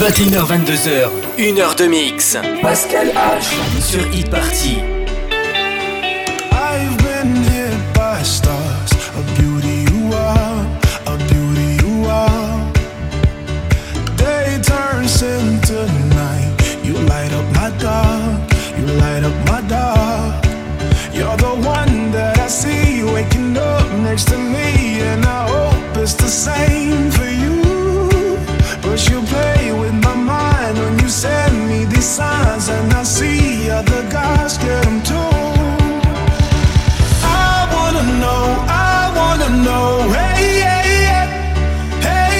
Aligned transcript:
21h22h, 0.00 1.10
1h 1.36 1.76
de 1.76 1.86
mix. 1.86 2.38
Pascal 2.62 3.08
H. 3.08 3.82
Sur 3.82 4.00
Hit 4.10 4.30
Party. 4.30 4.78
I've 6.50 6.96
been 7.04 7.34
hit 7.44 7.76
by 7.92 8.22
stars, 8.22 8.90
a 9.14 9.22
beauty 9.38 9.84
you 9.92 10.10
are, 10.14 10.64
a 11.04 11.18
beauty 11.28 11.76
you 11.84 12.08
are. 12.08 12.72
Day 14.16 14.58
turns 14.62 15.20
into 15.20 15.84
night, 16.16 16.56
you 16.82 16.94
light 17.06 17.34
up 17.34 17.44
my 17.56 17.70
dark, 17.78 18.40
you 18.78 18.86
light 18.96 19.22
up 19.22 19.36
my 19.50 19.60
dark. 19.68 20.42
You're 21.12 21.36
the 21.36 21.60
one 21.62 22.10
that 22.12 22.38
I 22.38 22.46
see 22.46 23.02
waking 23.04 23.54
up 23.58 23.86
next 24.00 24.28
to 24.28 24.38
me, 24.38 25.02
and 25.02 25.26
I 25.26 25.46
hope 25.46 25.96
it's 25.98 26.14
the 26.14 26.28
same. 26.28 27.19
and 32.76 32.92
I 32.92 33.02
see 33.02 33.70
other 33.70 34.02
guys 34.10 34.58
get 34.58 34.84
them 34.84 35.02
too. 35.02 35.16
I 37.22 37.68
wanna 37.74 38.04
know, 38.22 38.44
I 38.68 39.12
wanna 39.18 39.50
know, 39.66 39.88
hey, 40.16 40.60
hey. 42.06 42.30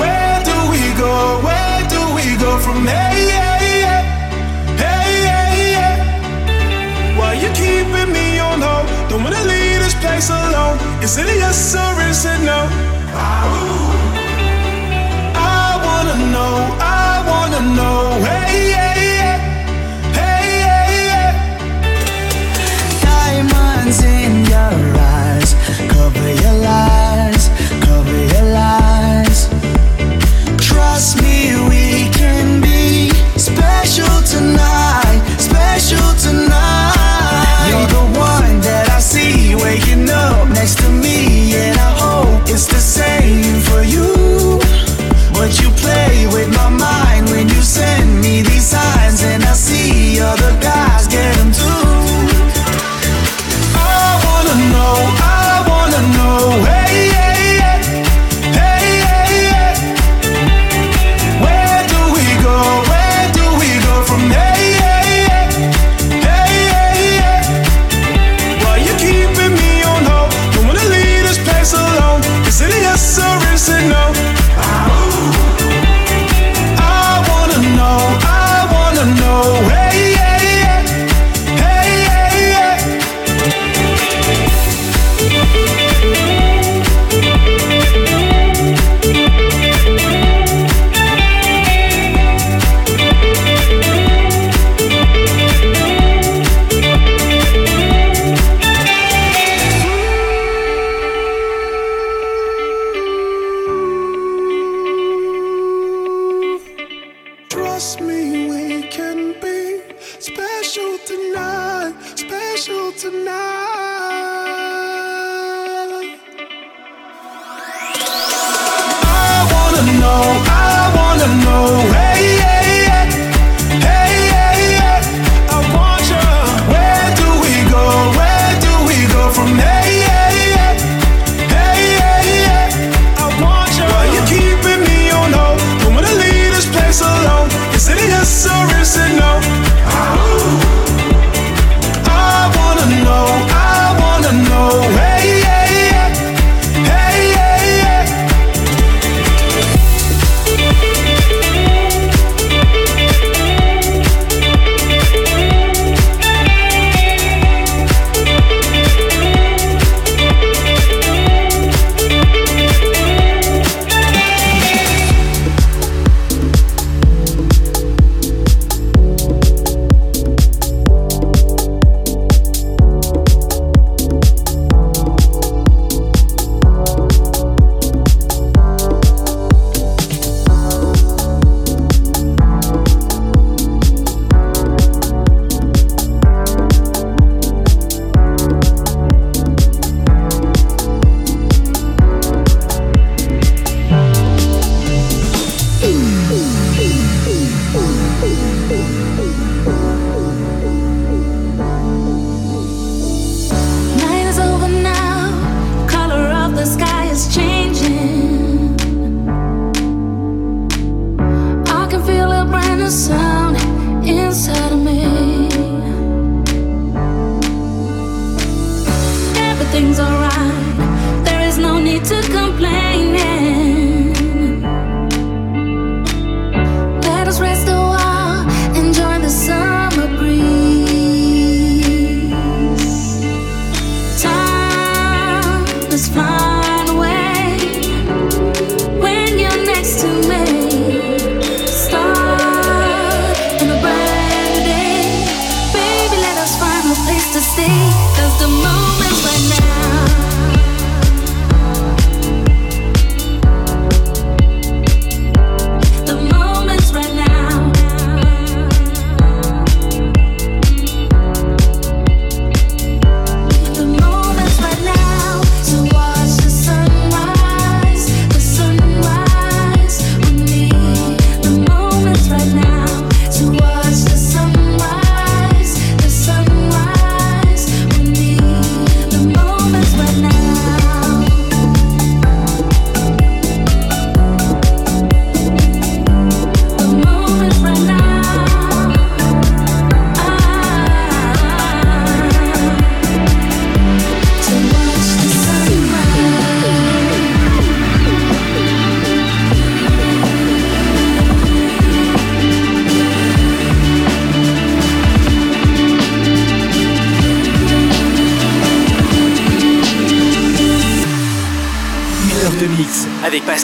Where 0.00 0.38
do 0.50 0.56
we 0.72 0.82
go? 1.04 1.12
Where 1.46 1.80
do 1.94 2.00
we 2.18 2.26
go 2.44 2.58
from 2.64 2.80
here? 2.92 3.14
Yeah. 3.32 4.02
Hey. 4.82 5.96
Why 7.18 7.30
you 7.42 7.50
keeping 7.62 8.10
me 8.12 8.38
on 8.38 8.60
hold? 8.60 8.86
Don't 9.08 9.22
wanna 9.24 9.44
leave 9.52 9.80
this 9.84 9.94
place 10.02 10.28
alone. 10.30 10.76
Is 11.02 11.16
it 11.18 11.26
a 11.28 11.34
yes 11.44 11.74
or 11.74 12.00
is 12.08 12.24
it 12.24 12.40
no? 12.44 12.87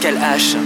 Pascal 0.05 0.19
H. 0.19 0.64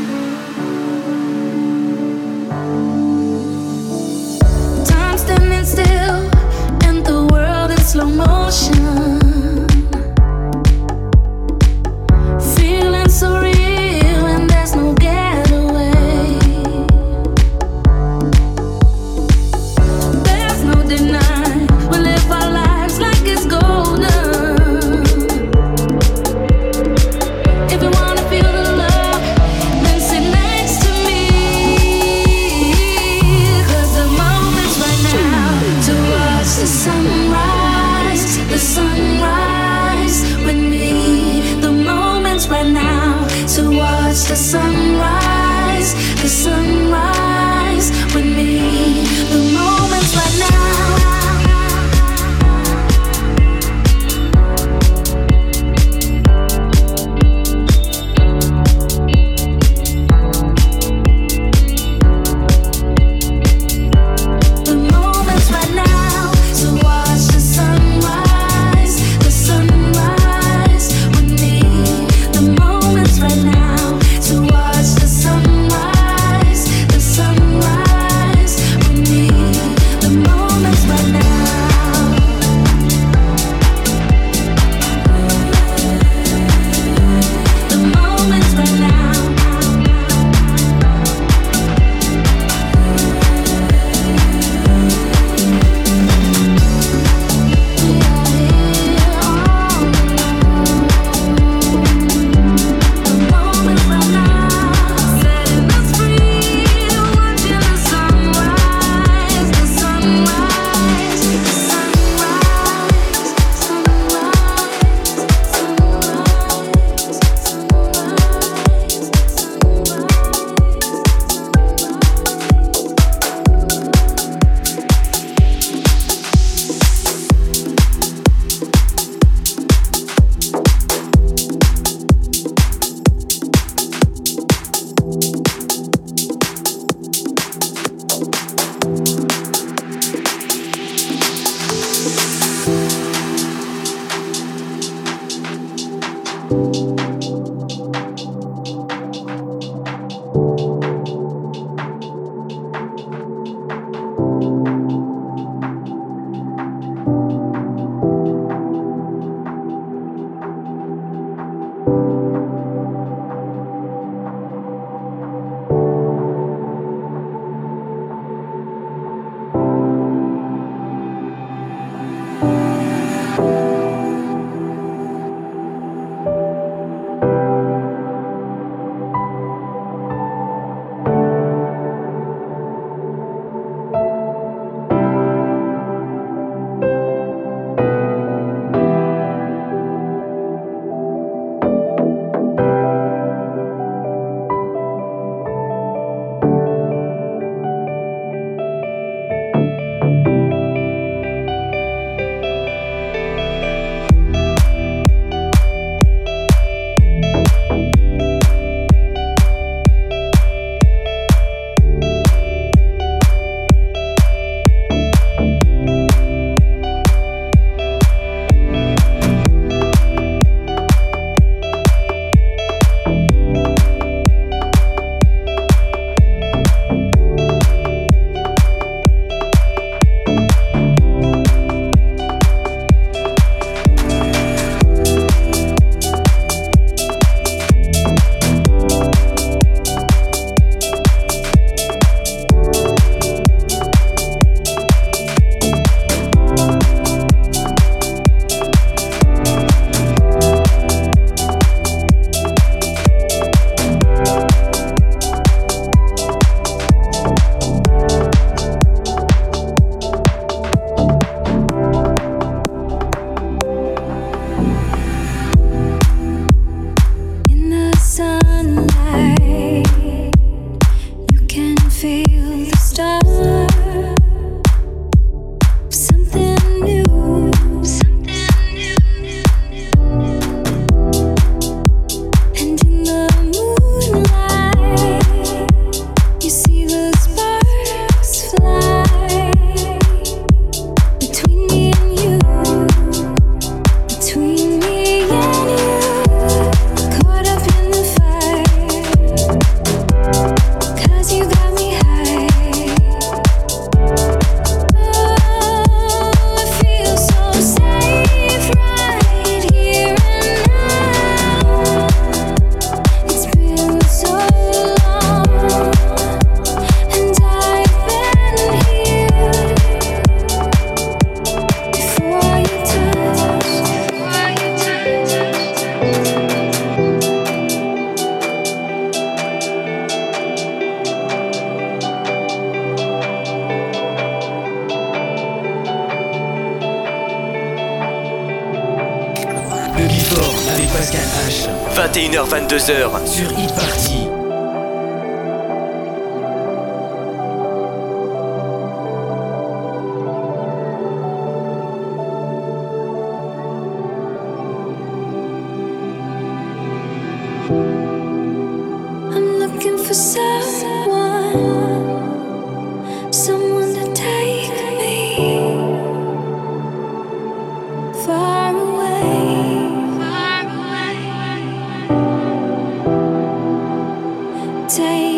take 374.88 375.37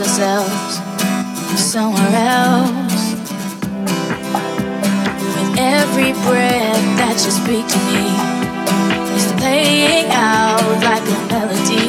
ourselves 0.00 0.80
somewhere 1.60 2.14
else. 2.14 3.12
With 5.36 5.58
every 5.58 6.12
breath 6.24 6.84
that 6.96 7.16
you 7.24 7.30
speak 7.30 7.66
to 7.74 7.78
me, 7.88 8.04
it's 9.14 9.32
playing 9.40 10.10
out 10.10 10.62
like 10.82 11.02
a 11.02 11.18
melody. 11.28 11.79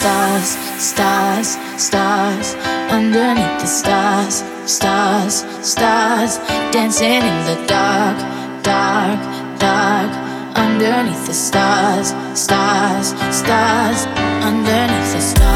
stars, 0.00 0.56
stars, 0.78 1.48
stars. 1.76 2.54
Underneath 2.90 3.60
the 3.60 3.66
stars, 3.66 4.42
stars, 4.64 5.44
stars. 5.60 6.38
Dancing 6.72 7.22
in 7.30 7.38
the 7.44 7.58
dark, 7.66 8.16
dark, 8.62 9.20
dark. 9.58 10.10
Underneath 10.56 11.26
the 11.26 11.34
stars, 11.34 12.08
stars, 12.34 13.08
stars. 13.30 14.06
Underneath 14.48 15.12
the 15.12 15.20
stars. 15.20 15.49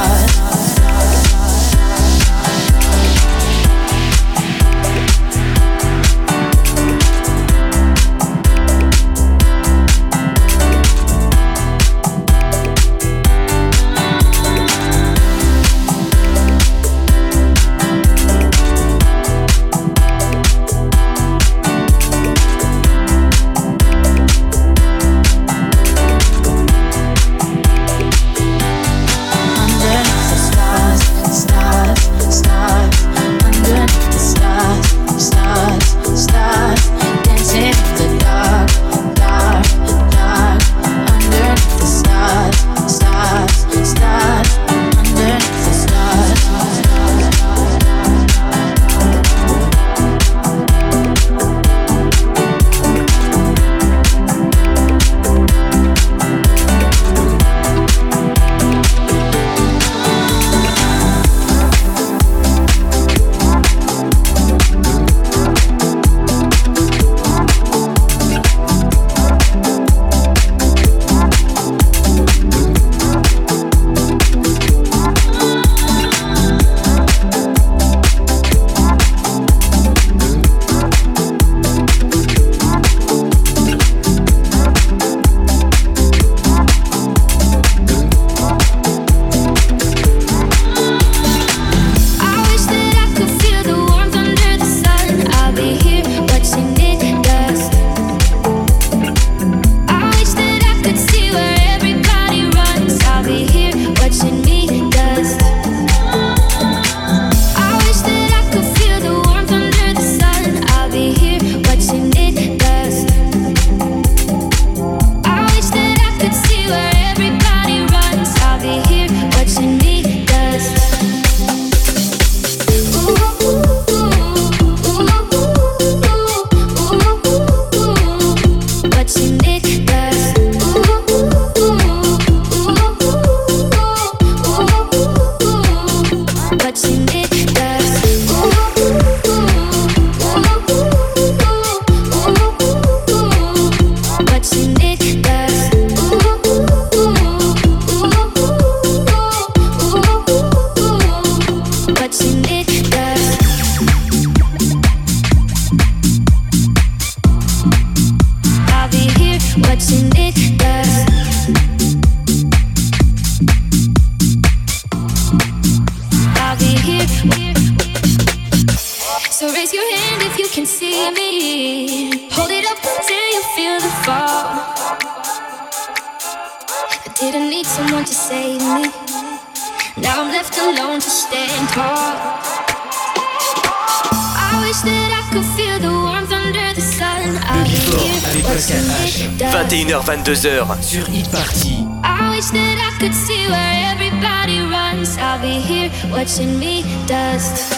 21h, 188.55 190.05
22h 190.05 190.81
sur 190.81 191.05
Hit 191.09 191.29
Party. 191.33 191.85
I 192.05 192.31
wish 192.31 192.51
that 192.53 192.79
I 192.79 192.97
could 193.01 193.13
see 193.13 193.49
where 193.49 193.91
everybody 193.91 194.61
runs. 194.61 195.19
I'll 195.19 195.41
be 195.41 195.59
here 195.59 195.91
watching 196.13 196.57
me 196.61 196.85
dust. 197.09 197.75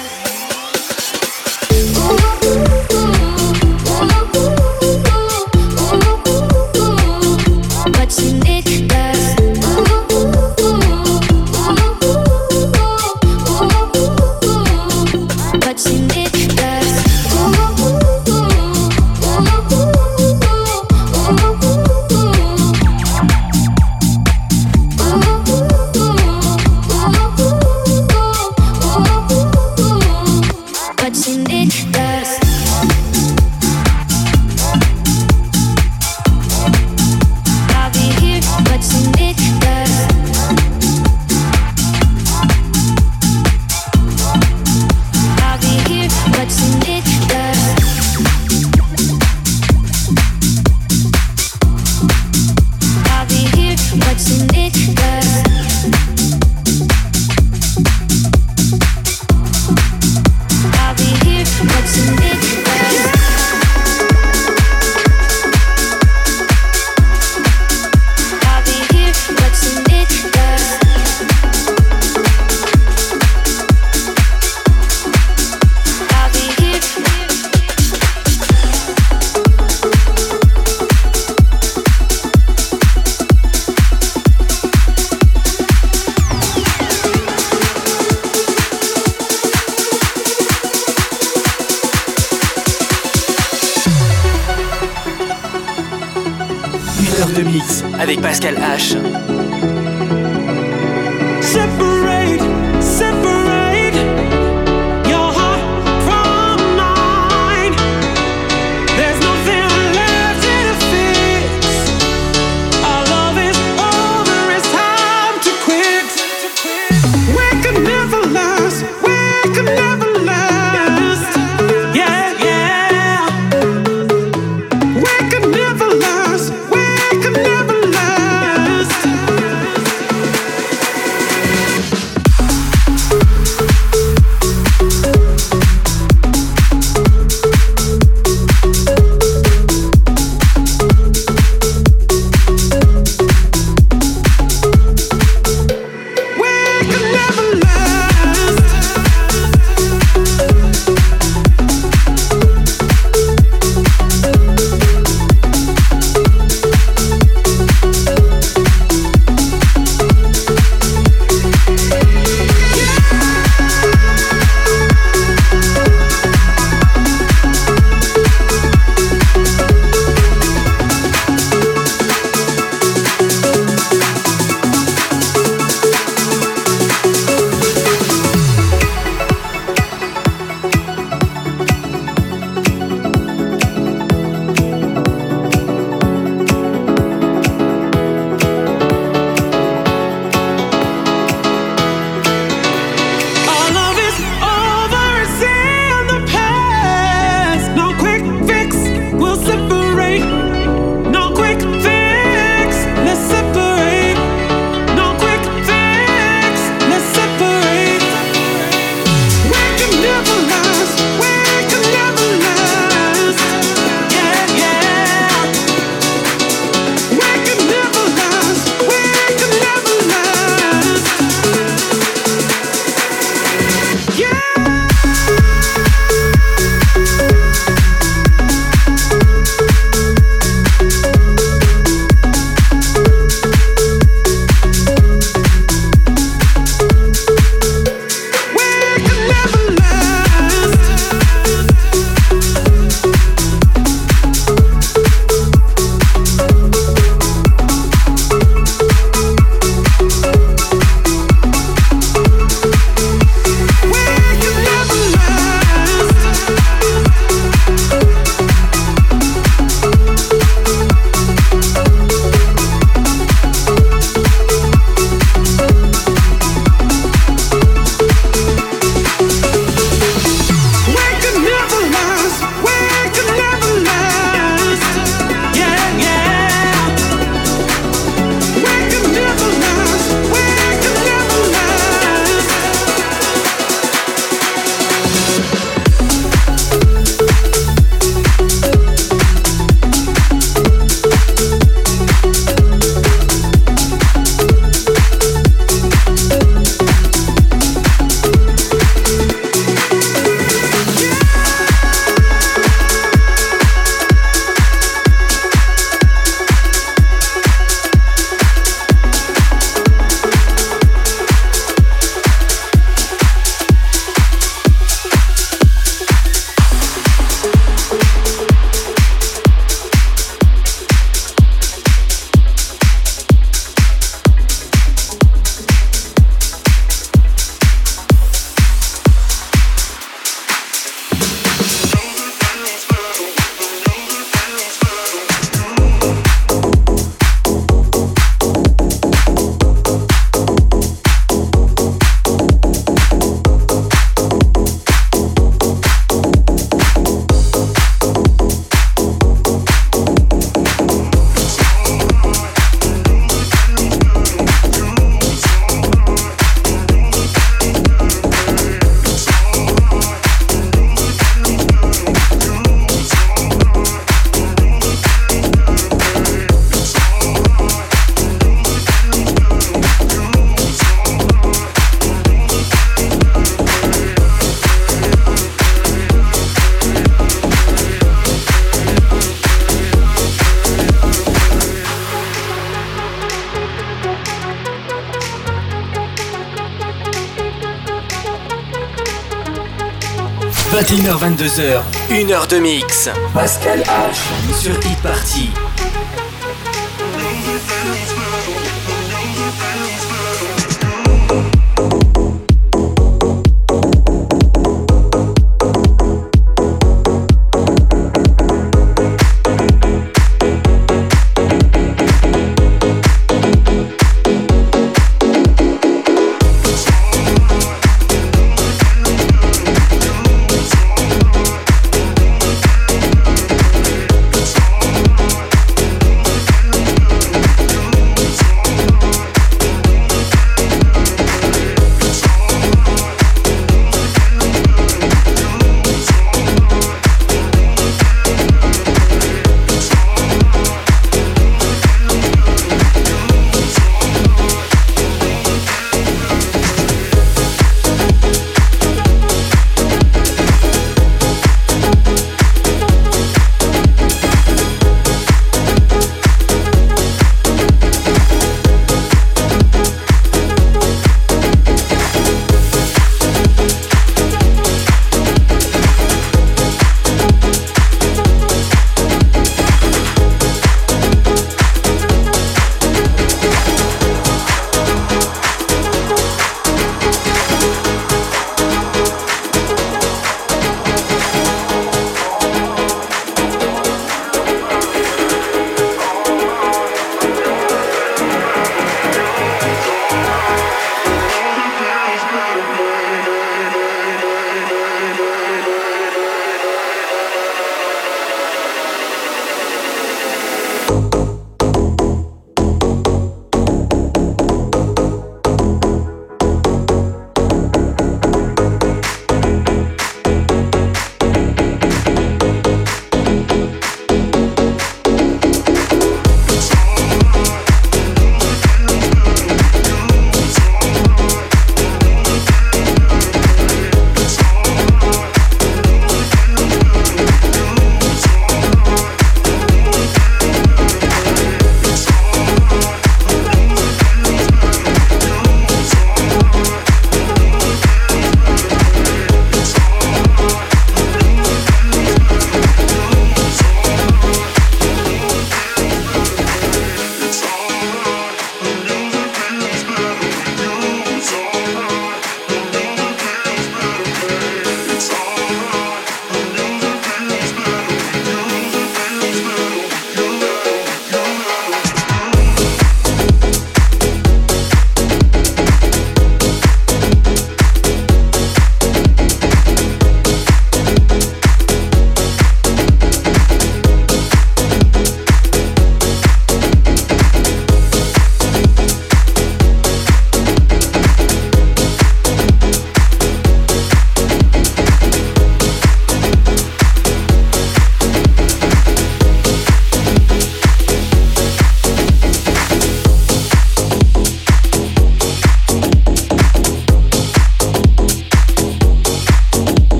21h22h. 390.86 391.82
1 392.10 392.30
heure 392.30 392.46
de 392.46 392.58
mix. 392.58 393.10
Pascal 393.34 393.80
H. 393.80 394.54
Sur 394.54 394.74
e-party. 394.74 395.65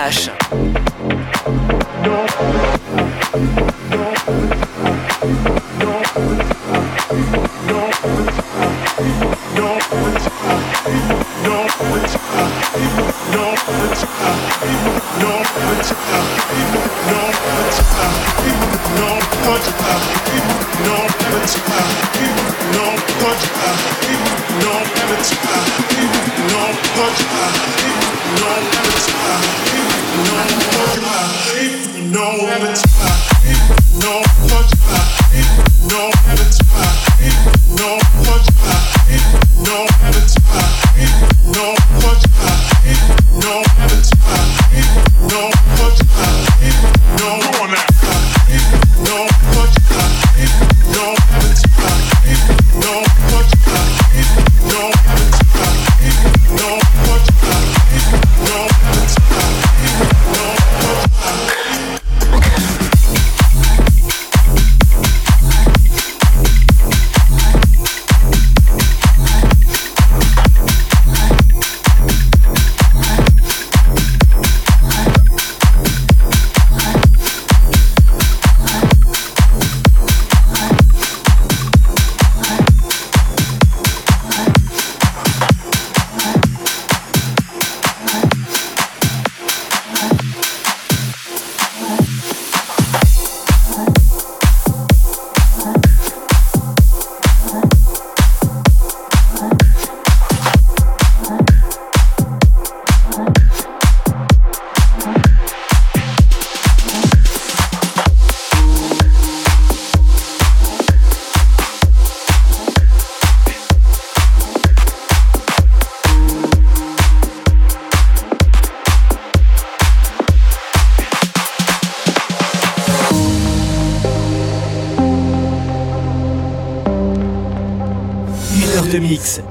Саша. 0.00 0.39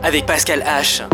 Avec 0.09 0.25
Pascal 0.25 0.63
H. 0.63 1.08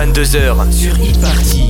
21h22h 0.00 0.72
sur 0.72 0.94
e-party. 0.94 1.69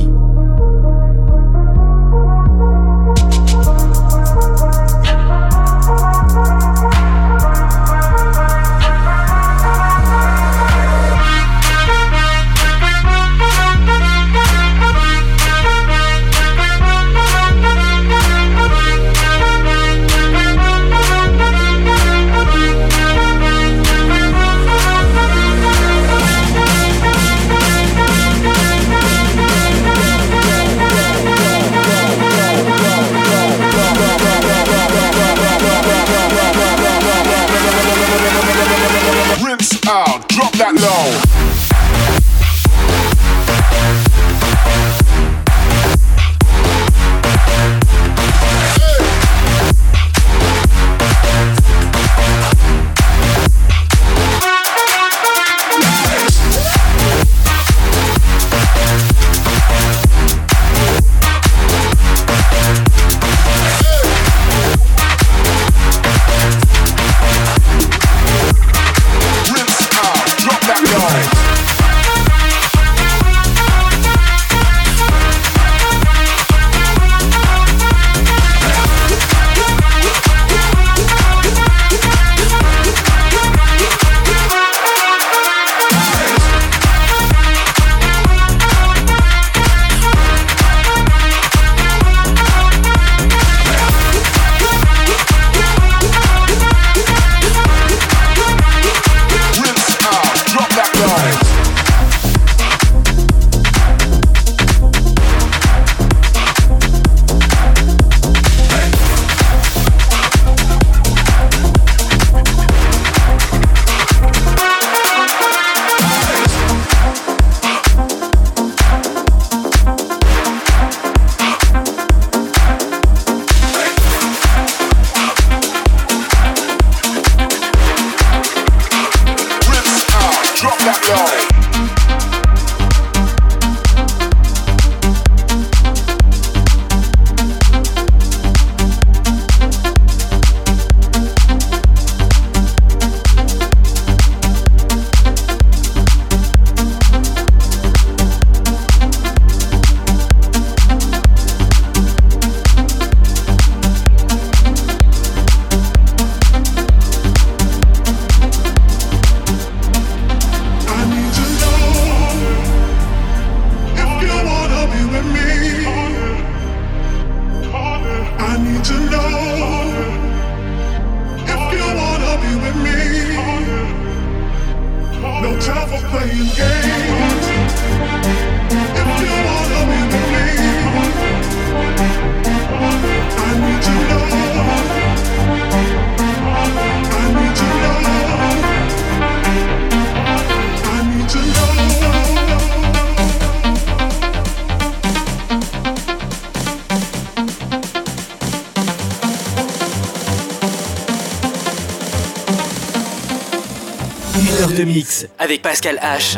Avec 205.41 205.63
Pascal 205.63 205.97
H. 205.97 206.37